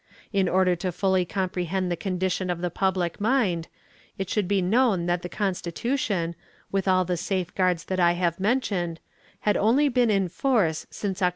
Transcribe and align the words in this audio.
In 0.33 0.49
order 0.49 0.75
to 0.77 0.91
fully 0.91 1.25
comprehend 1.25 1.91
the 1.91 1.95
condition 1.95 2.49
of 2.49 2.61
the 2.61 2.71
public 2.71 3.21
mind, 3.21 3.67
it 4.17 4.31
should 4.31 4.47
be 4.47 4.59
known 4.59 5.05
that 5.05 5.21
the 5.21 5.29
constitution, 5.29 6.33
with 6.71 6.87
all 6.87 7.05
the 7.05 7.17
safeguards 7.17 7.83
that 7.85 7.99
I 7.99 8.13
have 8.13 8.39
mentioned, 8.39 8.99
had 9.41 9.55
only 9.55 9.89
been 9.89 10.09
in 10.09 10.27
force 10.27 10.87
since 10.89 11.21
Oct. 11.21 11.29